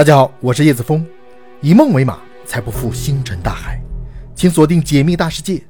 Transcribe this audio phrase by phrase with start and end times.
[0.00, 1.06] 大家好，我是叶子峰，
[1.60, 3.78] 以梦为马，才不负星辰大海。
[4.34, 5.62] 请锁定解密大世界，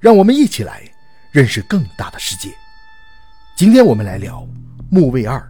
[0.00, 0.82] 让我们一起来
[1.30, 2.52] 认识更大的世界。
[3.56, 4.44] 今天我们来聊
[4.90, 5.48] 木卫二。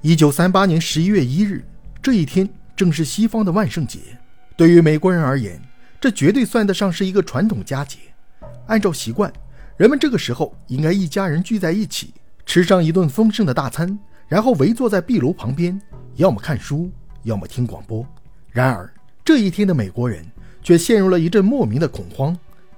[0.00, 1.66] 一九三八年十一月一日，
[2.00, 3.98] 这一天正是西方的万圣节。
[4.56, 5.60] 对于美国人而言，
[6.00, 7.98] 这绝对算得上是一个传统佳节。
[8.68, 9.32] 按照习惯，
[9.76, 12.14] 人们这个时候应该一家人聚在一起。
[12.48, 15.78] 吃上一顿丰盛的大餐，然后围坐在壁炉旁边，
[16.14, 16.90] 要么看书，
[17.24, 18.02] 要么听广播。
[18.50, 18.90] 然而
[19.22, 20.24] 这一天的美国人
[20.62, 22.34] 却陷入了一阵莫名的恐慌，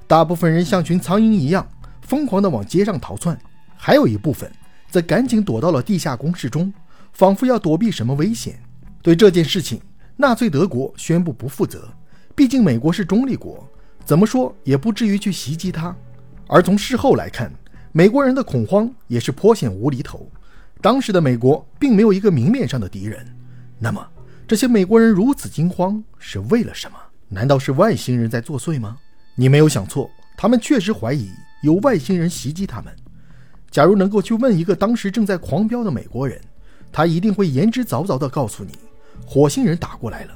[0.08, 1.64] 大部分人像群苍蝇一样
[2.02, 3.38] 疯狂地往街上逃窜，
[3.76, 4.50] 还有一部分
[4.90, 6.74] 则赶紧躲到了地下工事中，
[7.12, 8.60] 仿佛要躲避什么危险。
[9.00, 9.80] 对这件事情，
[10.16, 11.88] 纳粹德国宣布不负责，
[12.34, 13.64] 毕竟美国是中立国，
[14.04, 15.94] 怎么说也不至于去袭击他。
[16.48, 17.48] 而从事后来看，
[17.92, 20.30] 美国人的恐慌也是颇显无厘头。
[20.80, 23.26] 当时的美国并没有一个明面上的敌人，
[23.78, 24.06] 那么
[24.46, 26.96] 这些美国人如此惊慌是为了什么？
[27.28, 28.96] 难道是外星人在作祟吗？
[29.34, 31.30] 你没有想错，他们确实怀疑
[31.62, 32.94] 有外星人袭击他们。
[33.70, 36.40] 假如能够去问一个当时正在狂飙的美国人，
[36.92, 38.72] 他一定会言之凿凿地告诉你，
[39.26, 40.32] 火星人打过来了。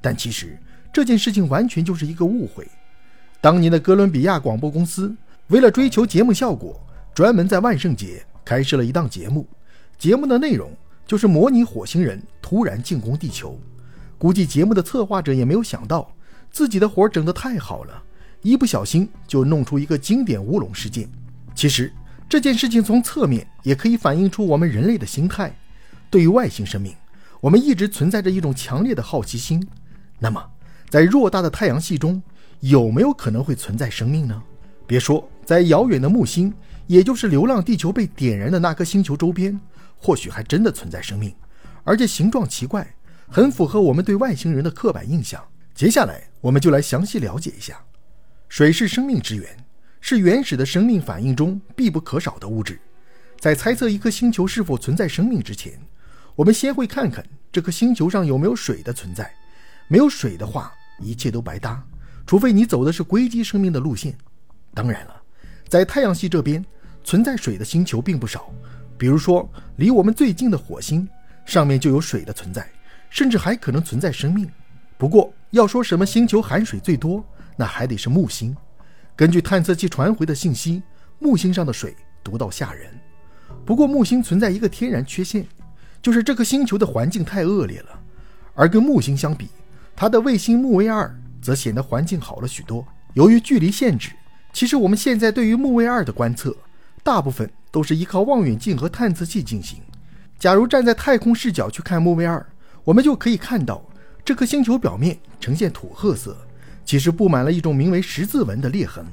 [0.00, 0.56] 但其实
[0.92, 2.66] 这件事情完全就是一个误会。
[3.40, 5.14] 当年的哥伦比亚广播公司
[5.48, 6.80] 为了追求节目效果。
[7.14, 9.46] 专门在万圣节开设了一档节目，
[9.98, 10.70] 节目的内容
[11.06, 13.58] 就是模拟火星人突然进攻地球。
[14.16, 16.10] 估计节目的策划者也没有想到，
[16.50, 18.02] 自己的活整得太好了，
[18.40, 21.06] 一不小心就弄出一个经典乌龙事件。
[21.54, 21.92] 其实
[22.30, 25.54] 这件事情从侧面也可以反映出我们人类的心态：
[26.08, 26.94] 对于外星生命，
[27.42, 29.62] 我们一直存在着一种强烈的好奇心。
[30.18, 30.42] 那么，
[30.88, 32.22] 在偌大的太阳系中，
[32.60, 34.42] 有没有可能会存在生命呢？
[34.86, 36.50] 别说在遥远的木星。
[36.86, 39.58] 也就是《流浪地球》被点燃的那颗星球周边，
[39.96, 41.34] 或许还真的存在生命，
[41.84, 42.94] 而且形状奇怪，
[43.28, 45.42] 很符合我们对外星人的刻板印象。
[45.74, 47.80] 接下来，我们就来详细了解一下。
[48.48, 49.48] 水是生命之源，
[50.00, 52.78] 是原始的生命反应中必不可少的物质。
[53.40, 55.80] 在猜测一颗星球是否存在生命之前，
[56.34, 59.32] 我们先会看看这颗星球上有没有水的存在。
[59.88, 61.82] 没有水的话，一切都白搭，
[62.26, 64.16] 除非你走的是硅基生命的路线。
[64.74, 65.21] 当然了，
[65.72, 66.62] 在太阳系这边。
[67.02, 68.52] 存在水的星球并不少，
[68.96, 71.08] 比如说离我们最近的火星，
[71.44, 72.64] 上面就有水的存在，
[73.10, 74.48] 甚至还可能存在生命。
[74.96, 77.24] 不过要说什么星球含水最多，
[77.56, 78.56] 那还得是木星。
[79.16, 80.80] 根据探测器传回的信息，
[81.18, 82.88] 木星上的水毒到吓人。
[83.64, 85.44] 不过木星存在一个天然缺陷，
[86.00, 88.00] 就是这颗星球的环境太恶劣了。
[88.54, 89.48] 而跟木星相比，
[89.96, 92.86] 它的卫星木卫二则显得环境好了许多。
[93.14, 94.10] 由于距离限制，
[94.52, 96.56] 其实我们现在对于木卫二的观测。
[97.04, 99.80] 大部分都是依靠望远镜和探测器进行。
[100.38, 102.46] 假如站在太空视角去看木卫二，
[102.84, 103.84] 我们就可以看到
[104.24, 106.36] 这颗星球表面呈现土褐色，
[106.84, 109.04] 其实布满了一种名为十字纹的裂痕。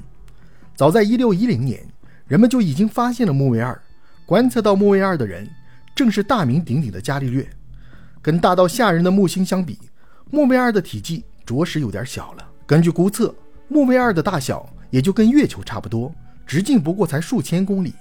[0.76, 1.84] 早在1610年，
[2.28, 3.76] 人们就已经发现了木卫二。
[4.24, 5.50] 观测到木卫二的人
[5.92, 7.44] 正是大名鼎鼎的伽利略。
[8.22, 9.76] 跟大到吓人的木星相比，
[10.30, 12.48] 木卫二的体积着实有点小了。
[12.66, 13.34] 根据估测，
[13.66, 16.12] 木卫二的大小也就跟月球差不多。
[16.46, 17.94] 直径不过才数千公里，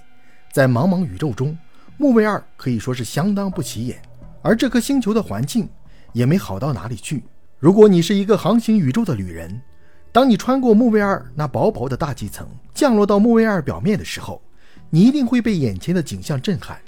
[0.51, 1.55] 在茫茫宇宙中，
[1.97, 4.01] 木卫二可以说是相当不起眼。
[4.41, 5.69] 而这颗星球的环境
[6.13, 7.23] 也没好到哪里去。
[7.59, 9.61] 如果你是一个航行宇宙的旅人，
[10.11, 14.41] 当你穿过木卫二那薄薄的大气层，降落到木卫二表面的时候，
[14.89, 16.79] 你一定会被眼前的景象震撼。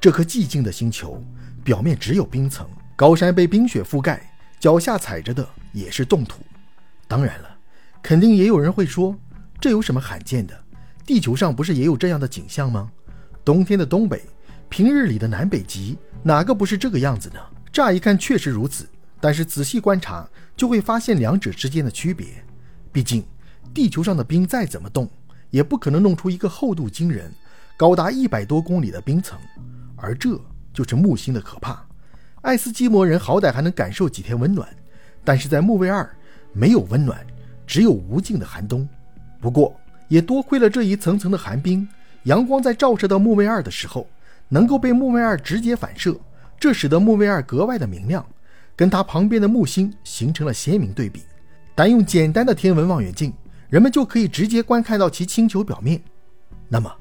[0.00, 1.20] 这颗寂静的星球
[1.64, 6.40] 表面只有冰层，高山被冰雪覆盖，脚下踩着的也是冻土。
[7.08, 7.48] 当然了，
[8.00, 9.16] 肯定也有人会说，
[9.60, 10.58] 这有什么罕见的？
[11.04, 12.90] 地球上不是也有这样的景象吗？
[13.44, 14.22] 冬天的东北，
[14.70, 17.40] 平日里的南北极，哪个不是这个样子呢？
[17.70, 18.88] 乍一看确实如此，
[19.20, 20.26] 但是仔细观察
[20.56, 22.26] 就会发现两者之间的区别。
[22.90, 23.22] 毕竟，
[23.74, 25.08] 地球上的冰再怎么冻，
[25.50, 27.30] 也不可能弄出一个厚度惊人、
[27.76, 29.38] 高达一百多公里的冰层。
[29.96, 30.40] 而这
[30.72, 31.86] 就是木星的可怕。
[32.40, 34.66] 爱斯基摩人好歹还能感受几天温暖，
[35.22, 36.08] 但是在木卫二，
[36.54, 37.26] 没有温暖，
[37.66, 38.88] 只有无尽的寒冬。
[39.40, 39.74] 不过，
[40.08, 41.88] 也多亏了这一层层的寒冰，
[42.24, 44.06] 阳光在照射到木卫二的时候，
[44.48, 46.14] 能够被木卫二直接反射，
[46.58, 48.24] 这使得木卫二格外的明亮，
[48.76, 51.22] 跟它旁边的木星形成了鲜明对比。
[51.74, 53.32] 单用简单的天文望远镜，
[53.70, 55.98] 人们就可以直接观看到其星球表面。
[56.68, 56.92] 那么，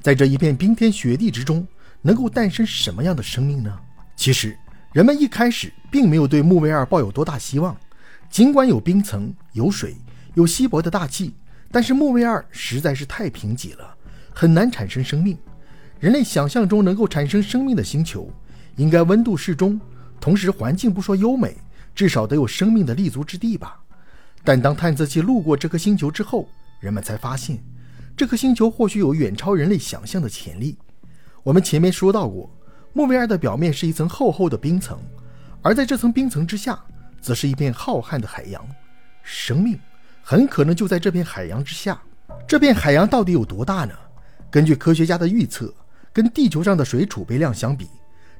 [0.00, 1.64] 在这一片冰天雪地之中，
[2.02, 3.78] 能够诞生什么样的生命呢？
[4.16, 4.56] 其实，
[4.92, 7.76] 人们一开始并没有对木卫二抱有多大希望，
[8.28, 9.96] 尽管有冰层、有水、
[10.34, 11.32] 有稀薄的大气。
[11.74, 13.96] 但是木卫二实在是太贫瘠了，
[14.32, 15.36] 很难产生生命。
[15.98, 18.30] 人类想象中能够产生生命的星球，
[18.76, 19.80] 应该温度适中，
[20.20, 21.56] 同时环境不说优美，
[21.92, 23.80] 至少得有生命的立足之地吧。
[24.44, 26.48] 但当探测器路过这颗星球之后，
[26.78, 27.58] 人们才发现，
[28.16, 30.78] 这颗星球或许有远超人类想象的潜力。
[31.42, 32.48] 我们前面说到过，
[32.92, 34.96] 木卫二的表面是一层厚厚的冰层，
[35.60, 36.78] 而在这层冰层之下，
[37.20, 38.64] 则是一片浩瀚的海洋。
[39.24, 39.76] 生命
[40.26, 42.00] 很可能就在这片海洋之下。
[42.48, 43.94] 这片海洋到底有多大呢？
[44.50, 45.72] 根据科学家的预测，
[46.14, 47.88] 跟地球上的水储备量相比，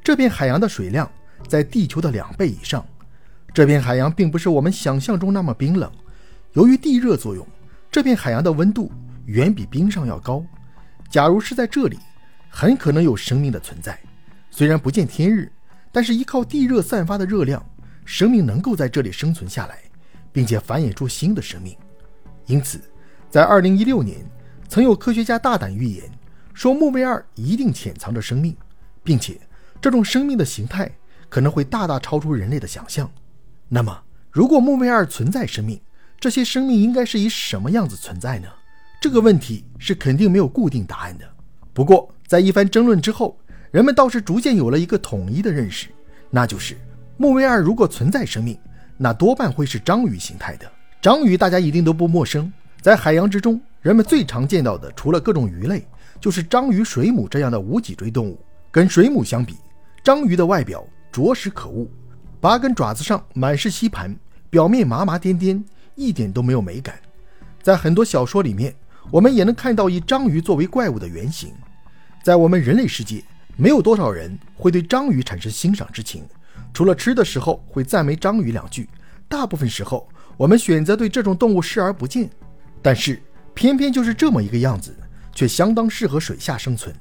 [0.02, 1.10] 这片海洋的水量
[1.46, 2.82] 在地球的两倍以上。
[3.52, 5.92] 这片海洋并不是我们想象中那么冰冷，
[6.54, 7.46] 由于地热作用，
[7.90, 8.90] 这片海洋的温度
[9.26, 10.42] 远比冰上要高。
[11.10, 11.98] 假如是在这里，
[12.48, 13.98] 很可能有生命的存在。
[14.50, 15.52] 虽然不见天日，
[15.92, 17.64] 但是依靠地热散发的热量，
[18.06, 19.78] 生命能够在这里生存下来，
[20.34, 21.74] 并且繁衍出新的生命。
[22.46, 22.80] 因此，
[23.30, 24.18] 在2016年，
[24.68, 26.02] 曾有科学家大胆预言
[26.52, 28.56] 说，木卫二一定潜藏着生命，
[29.04, 29.40] 并且
[29.80, 30.90] 这种生命的形态
[31.28, 33.08] 可能会大大超出人类的想象。
[33.68, 34.02] 那么，
[34.32, 35.80] 如果木卫二存在生命，
[36.18, 38.48] 这些生命应该是以什么样子存在呢？
[39.00, 41.24] 这个问题是肯定没有固定答案的。
[41.72, 43.38] 不过，在一番争论之后，
[43.70, 45.88] 人们倒是逐渐有了一个统一的认识，
[46.30, 46.76] 那就是
[47.16, 48.58] 木卫二如果存在生命，
[48.96, 50.70] 那多半会是章鱼形态的。
[51.00, 55.86] 章鱼大家一定都不陌生，在海洋之中，人们最常见到的除了各种鱼类，
[56.20, 58.38] 就是章鱼、水母这样的无脊椎动物。
[58.70, 59.56] 跟水母相比，
[60.02, 61.86] 章鱼的外表着实可恶。
[62.40, 64.14] 八根爪子上满是吸盘，
[64.50, 65.64] 表面麻麻颠颠，
[65.94, 66.96] 一点都没有美感。
[67.62, 68.74] 在很多小说里面，
[69.10, 71.52] 我们也能看到以章鱼作为怪物的原型。
[72.22, 73.22] 在我们人类世界，
[73.56, 76.24] 没有多少人会对章鱼产生欣赏之情，
[76.72, 78.88] 除了吃的时候会赞美章鱼两句，
[79.28, 82.28] 大部分时候我们选择对这种动物视而不见。
[82.82, 83.20] 但是
[83.54, 84.94] 偏偏就是这么一个样子，
[85.32, 86.94] 却相当适合水下生存。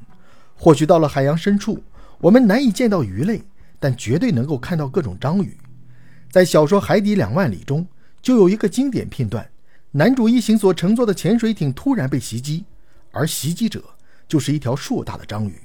[0.56, 1.84] 或许到了海洋深处，
[2.20, 3.42] 我们难以见到鱼类。
[3.80, 5.58] 但绝对能够看到各种章鱼。
[6.32, 7.86] 在小说《海底两万里》中，
[8.22, 9.46] 就有一个经典片段：
[9.92, 12.64] 男主一行所乘坐的潜水艇突然被袭击，
[13.12, 13.84] 而袭击者
[14.26, 15.56] 就是一条硕大的章鱼。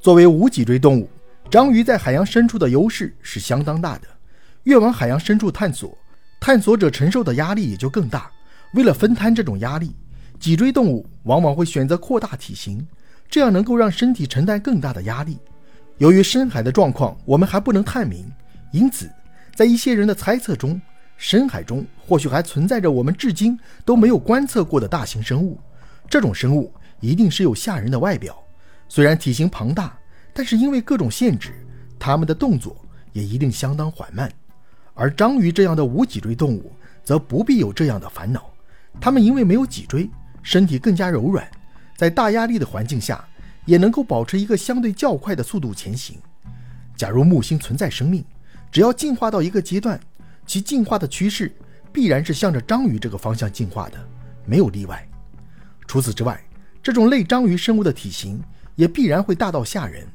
[0.00, 1.08] 作为无脊椎动物，
[1.52, 4.08] 章鱼在海洋深处的优势是相当大的。
[4.62, 5.94] 越往海洋深处探索，
[6.40, 8.30] 探索者承受的压力也就更大。
[8.72, 9.94] 为了分摊这种压力，
[10.40, 12.88] 脊椎动物往往会选择扩大体型，
[13.28, 15.36] 这样能够让身体承担更大的压力。
[15.98, 18.32] 由于深海的状况我们还不能探明，
[18.72, 19.10] 因此，
[19.54, 20.80] 在一些人的猜测中，
[21.18, 25.60] 深海中或许还存在着我们至今都没有观测过的大型生物。
[26.08, 28.42] 这种生物一定是有吓人的外表，
[28.88, 29.94] 虽然体型庞大，
[30.32, 31.52] 但是因为各种限制，
[31.98, 32.76] 它们的动作
[33.12, 34.30] 也一定相当缓慢。
[34.94, 38.50] 而章鱼这样的无脊椎动物则不必有这样的烦恼，
[39.00, 40.08] 它们因为没有脊椎，
[40.42, 41.46] 身体更加柔软，
[41.96, 43.24] 在大压力的环境下。
[43.64, 46.18] 也能够保持一个相对较快的速度前行。
[46.96, 48.24] 假如木星存在生命，
[48.72, 50.00] 只要进化到一个阶段，
[50.44, 51.54] 其进化的趋势
[51.92, 53.98] 必然是向着章鱼这个方向进化的，
[54.44, 55.08] 没有例外。
[55.86, 56.42] 除此之外，
[56.82, 58.42] 这种类章鱼生物的体型
[58.74, 60.08] 也必然会大到吓人。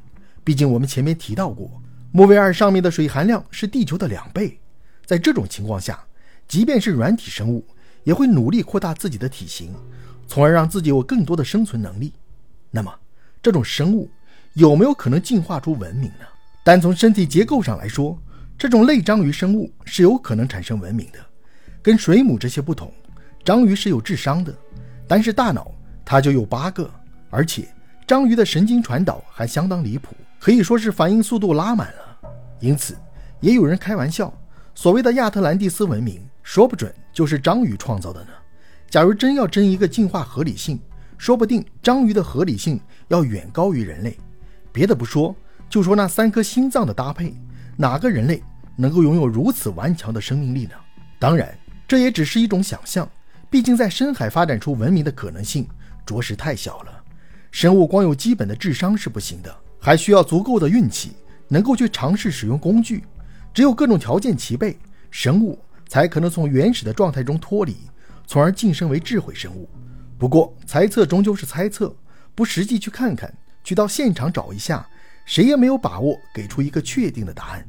[0.48, 1.70] 毕竟我们前面提到过，
[2.10, 4.58] 木卫二上面的水含量是地球的两倍。
[5.04, 6.02] 在这种情况下，
[6.48, 7.62] 即便是软体生物，
[8.02, 9.74] 也会努力扩大自己的体型，
[10.26, 12.14] 从而让自己有更多的生存能力。
[12.70, 12.90] 那么，
[13.42, 14.10] 这种生物
[14.54, 16.24] 有没有可能进化出文明呢？
[16.64, 18.18] 单从身体结构上来说，
[18.56, 21.18] 这种类章鱼生物是有可能产生文明的。
[21.82, 22.90] 跟水母这些不同，
[23.44, 24.56] 章鱼是有智商的，
[25.06, 25.70] 但是大脑
[26.06, 26.90] 它就有八个，
[27.28, 27.68] 而且
[28.06, 32.30] 章鱼的神经传导还相当离谱，可以说是反应速度拉满了。
[32.60, 32.96] 因此，
[33.40, 34.32] 也有人开玩笑，
[34.74, 38.28] 所谓的亚特兰蒂斯文明，说不准就是章鱼创造的呢。
[38.88, 40.80] 假如真要争一个进化合理性，
[41.16, 44.16] 说不定章鱼的合理性要远高于人类。
[44.72, 45.34] 别的不说，
[45.68, 47.34] 就说那三颗心脏的搭配，
[47.76, 48.42] 哪个人类
[48.76, 50.72] 能够拥有如此顽强的生命力呢？
[51.18, 53.08] 当然，这也只是一种想象。
[53.50, 55.66] 毕竟在深海发展出文明的可能性
[56.04, 57.02] 着实太小了。
[57.50, 61.12] 生物光有基本的智商是不行的，还需要足够的运气，
[61.48, 63.04] 能够去尝试使用工具。
[63.54, 64.78] 只有各种条件齐备，
[65.10, 65.58] 生物
[65.88, 67.76] 才可能从原始的状态中脱离，
[68.26, 69.68] 从而晋升为智慧生物。
[70.18, 71.94] 不过，猜测终究是猜测，
[72.34, 73.32] 不实际去看看，
[73.64, 74.86] 去到现场找一下，
[75.24, 77.66] 谁也没有把握给出一个确定的答案。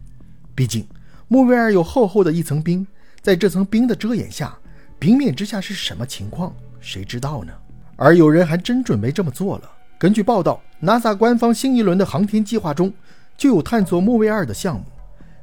[0.53, 0.87] 毕竟，
[1.27, 2.85] 木卫二有厚厚的一层冰，
[3.21, 4.57] 在这层冰的遮掩下，
[4.97, 7.53] 冰面之下是什么情况，谁知道呢？
[7.95, 9.71] 而有人还真准备这么做了。
[9.99, 12.93] 根据报道 nasa 官方新一轮的航天计划中
[13.37, 14.85] 就有探索木卫二的项目。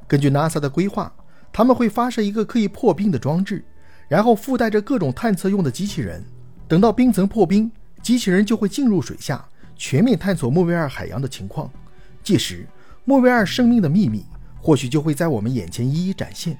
[0.07, 1.13] 根据 nasa 的规划
[1.53, 3.63] 他们会发射一个可以破冰的装置
[4.07, 6.25] 然后附带着各种探测用的机器人。
[6.67, 7.71] 等到冰层破冰
[8.01, 11.69] 机器人就会进入水下全面探索木卫二海洋的情况。
[12.23, 12.65] 届时
[13.05, 14.25] 木卫二生命的秘密
[14.59, 16.57] 或许就会在我们眼前一一展现。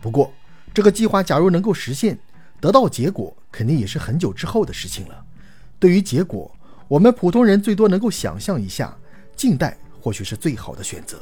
[0.00, 0.32] 不过
[0.72, 2.16] 这个计划假如能够实现
[2.60, 5.24] 得到结果肯定也是很久之后的事情了。
[5.80, 6.48] 对于结果
[6.92, 8.94] 我们普通人最多能够想象一下，
[9.34, 11.18] 静待或许是最好的选择。